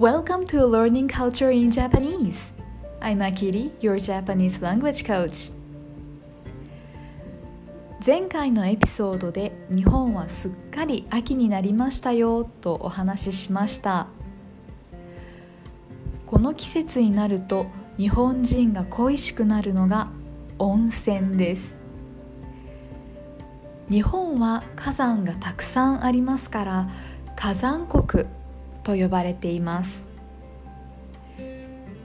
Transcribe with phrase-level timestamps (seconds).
[0.00, 2.54] Welcome to Learning Culture in Japanese.
[3.02, 5.52] I'm Akiri, your Japanese language coach.
[8.02, 14.06] 前回のエピソードで日本はすっかり秋になりましたよとお話ししました
[16.26, 17.66] この季節になると
[17.98, 20.08] 日本人が恋しくなるのが
[20.58, 21.76] 温泉です
[23.90, 26.88] 日本は火山がたくさんありますから
[27.36, 28.24] 火山国
[28.82, 30.08] と呼ばれています。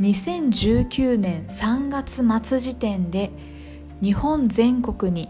[0.00, 3.30] 2019年3月末時点で
[4.02, 5.28] 日本全国に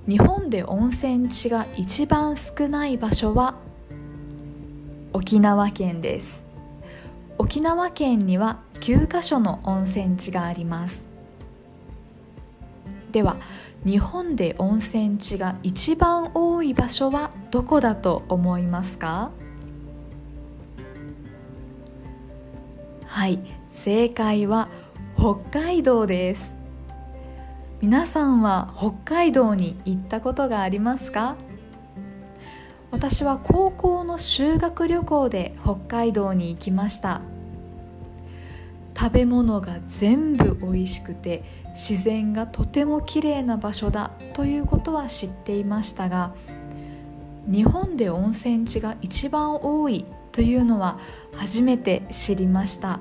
[0.10, 3.54] 日本で温泉地が一番少ない場所は
[5.14, 6.44] 沖縄県です。
[7.38, 11.06] 沖縄県には9カ所の温泉地があります。
[13.12, 13.38] では
[13.86, 19.30] 日本で温泉地が一番多い場所はどこだと思いますか？
[23.06, 24.70] はい正解は
[25.16, 26.58] 北海道です。
[27.82, 31.38] 皆さんは北海道に行ったことがありますか？
[32.92, 37.22] 私は高校の修学旅行で北海道に行きました。
[38.98, 46.34] 食べ物が全部美味しくて自然がとても綺麗な場所だということは知っていましたが
[47.48, 51.00] 日本で温泉地が一番多いというのは
[51.34, 53.00] 初めて知りました。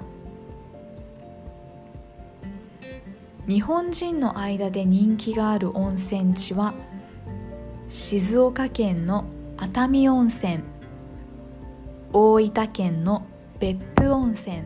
[3.48, 6.74] 日本人の間で人気がある温泉地は
[7.88, 9.24] 静岡県の
[9.56, 10.58] 熱海温泉
[12.12, 13.26] 大分県の
[13.58, 14.64] 別府温泉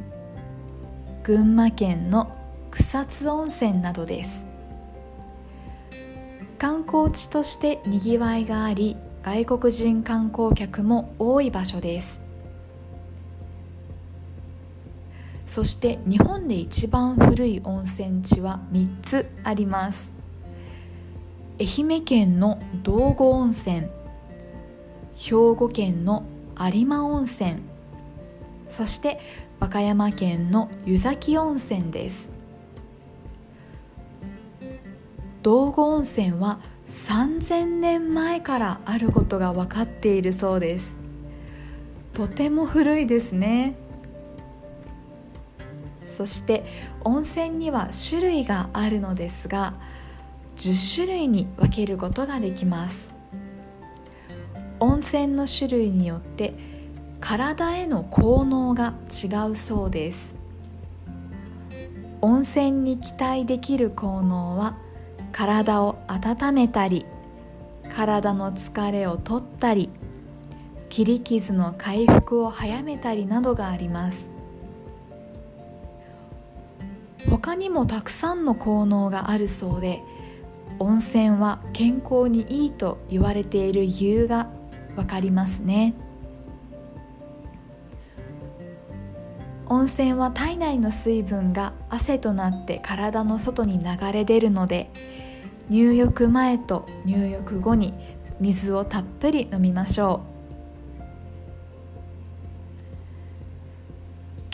[1.22, 2.36] 群馬県の
[2.72, 4.46] 草津温泉などです。
[6.58, 12.21] 観光地としてにぎわいがあり外国人観光客も多い場所です。
[15.52, 20.10] そして日本で一番古い温泉地は3つあります。
[21.60, 23.82] 愛媛県の道後温泉
[25.14, 26.24] 兵庫県の
[26.58, 27.56] 有馬温泉
[28.70, 29.20] そして
[29.60, 32.30] 和歌山県の湯崎温泉です。
[35.42, 40.96] 道後温泉は3000年前からあることが分かっているそうです。
[42.14, 43.81] とても古いですね。
[46.12, 46.64] そして
[47.04, 49.74] 温泉には種類があるのですが
[50.56, 53.14] 10種類に分けることができます。
[54.78, 56.54] 温泉の種類によって
[57.20, 60.34] 体への効能が違うそうです。
[62.20, 64.76] 温泉に期待できる効能は
[65.30, 67.06] 体を温めたり
[67.94, 69.88] 体の疲れを取ったり
[70.88, 74.31] 切り傷の回復を早めたりなどがあります。
[77.42, 80.00] 他にもたくさんの効能があるそうで
[80.78, 84.48] 温泉は健康にいいと言われている理由が
[84.96, 85.94] わかりますね。
[89.66, 94.90] 温泉は体内の水分が汗となって体の外に流れ出るので
[95.68, 97.94] 入浴前と入浴後に
[98.38, 100.31] 水をたっぷり飲みましょう。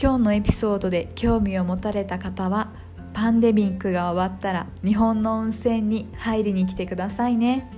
[0.00, 2.70] 今日のエピソードで興味を持たれた方は
[3.12, 7.68] パンデミックが終わったら日本の温泉に入りに来てくださいね。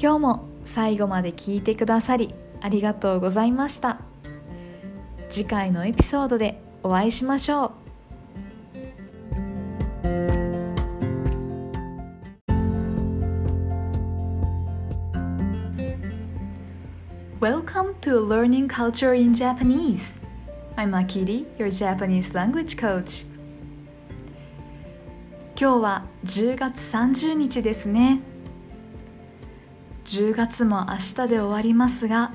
[0.00, 4.00] 今日も最後まで聞いてくださりありがとうございました。
[5.28, 7.81] 次回のエピソードでお会いしましょう。
[17.42, 20.14] Welcome to Learning Culture in Japanese.
[20.76, 23.26] I'm Akiri, your Japanese language coach.
[25.60, 28.20] 今日は10月30日ですね
[30.04, 32.32] 10月も明日で終わりますが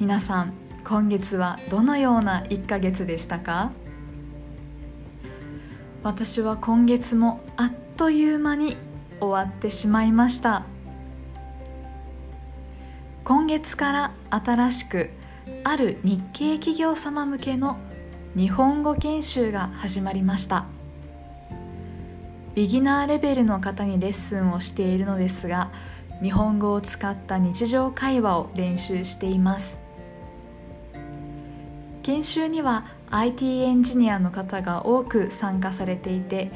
[0.00, 3.70] 皆さん今月はどのような1ヶ月でしたか
[6.02, 8.76] 私は今月もあっという間に
[9.20, 10.64] 終わってしまいました
[13.26, 15.10] 今月から新しく
[15.64, 17.76] ある日系企業様向けの
[18.36, 20.66] 日本語研修が始まりました。
[22.54, 25.72] ビギナーレベルの方にレッスンをしているのですが
[26.22, 29.80] 日本語を使った日常会話を練習しています。
[32.04, 36.52] 研修には IT エンジニアの方が多く参加されていて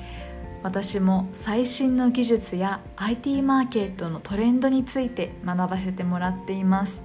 [0.62, 7.02] 私も最新の技術や IT マーケットのトレンドについて学ばせてもらっています。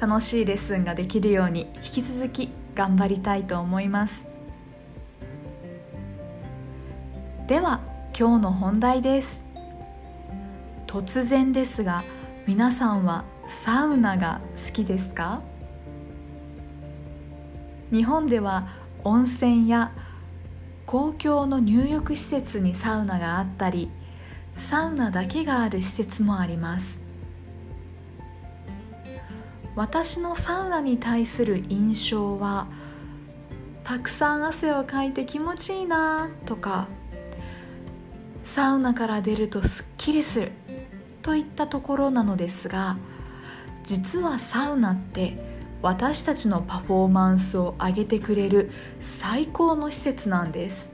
[0.00, 4.24] 楽しいレッスンができるように引き続き頑張りたいと思います。
[7.48, 7.80] では
[8.16, 9.42] 今日の本題です。
[10.86, 12.04] 突然ですが
[12.46, 15.42] 皆さんはサウナが好きですか？
[17.90, 18.68] 日本では
[19.02, 19.92] 温泉や
[20.90, 23.88] 公共の入浴施設にサウナがあったり
[24.56, 27.00] サウナだけがある施設もあります。
[29.76, 32.66] 私のサウナに対する印象は
[33.84, 36.88] たくさん汗をかいて気持ちいいなとか
[38.42, 40.50] サウナから出るとすっきりする
[41.22, 42.98] といったところなのですが
[43.84, 45.49] 実はサウナって
[45.82, 50.90] 私たちのパフォーマンスを上げてくれる最高の施設なんです。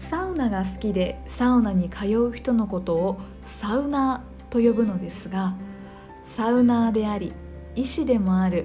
[0.00, 5.54] サウナが好きでサウナに通う人のことをサウナーと呼ぶのですが
[6.24, 7.32] サウナーであり
[7.76, 8.64] 医師でもある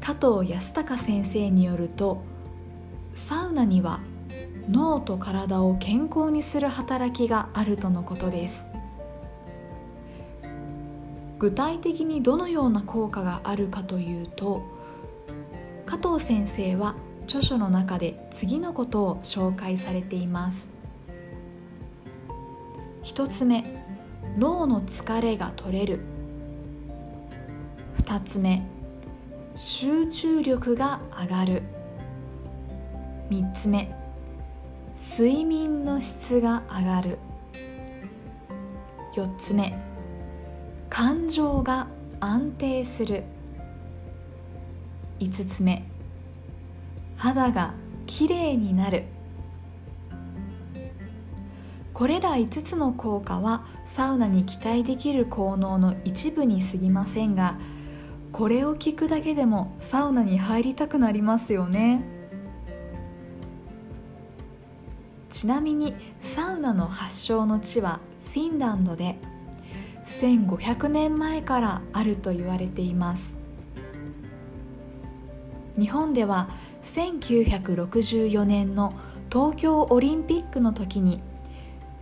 [0.00, 2.24] 加藤康隆先生によると
[3.14, 4.00] サウナには
[4.68, 8.71] 脳と体を健康にする働きがあるとのことです。
[11.42, 14.62] 具体的にどのような効果があるかというと
[15.86, 16.94] 加藤先生は
[17.24, 20.70] 著書の中で次のことを紹介されています。
[23.02, 23.64] 一つ目
[24.38, 25.98] 脳の疲れが取れる。
[27.96, 28.64] 二つ目
[29.56, 31.62] 集中力が上がる。
[33.30, 33.92] 三つ目
[34.96, 37.18] 睡眠の質が上がる。
[39.16, 39.91] 4つ目
[40.94, 41.86] 感情が
[42.20, 43.24] 安定する。
[45.20, 45.88] 5つ目。
[47.16, 47.72] 肌が
[48.04, 49.04] きれいになる。
[51.94, 57.56] これら5つの効果はサウナに期待できる効能の一部に過ぎませんが
[58.30, 62.04] これを聞くだけでもサウナに入りたくなりますよね。
[65.30, 67.98] ちなみにサウナの発祥の地は
[68.34, 69.31] フィンランドで
[70.20, 73.36] 1500年前からあると言われています。
[75.78, 76.48] 日本では
[76.82, 78.92] 1964年の
[79.32, 81.22] 東京オリンピックの時に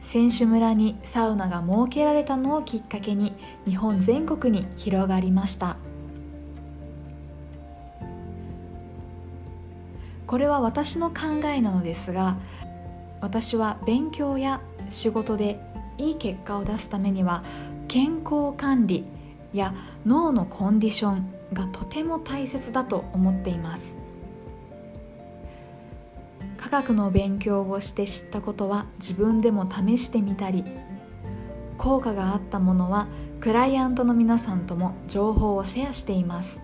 [0.01, 3.35] 選手村にサウナが設けられたのをきっかけに
[3.65, 5.77] 日本全国に広がりました。
[10.27, 12.37] これは私の考えなのですが
[13.21, 15.61] 私は勉強や仕事で
[15.99, 17.43] いい結果を出すためには
[17.91, 19.05] 健康管理
[19.53, 19.75] や
[20.07, 23.97] 脳のコンディションがとても大切だと思っています。
[26.57, 30.65] 科学の勉強をして知ったことは自分でも試してみたり
[31.79, 33.09] 効果があったものは
[33.41, 36.61] クライアントの皆さんとも情報をシェアしています。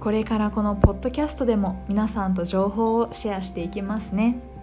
[0.00, 4.53] これからこのポッドキャストでも皆さんと情報をシェアしていきますね。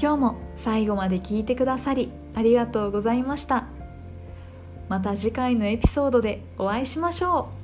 [0.00, 3.66] 今日も最後まで聞いてくださりありがとうございました。
[4.88, 7.59] また次回のエピソードでお会いしましょう。